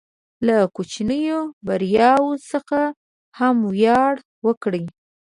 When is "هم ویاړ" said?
3.39-4.13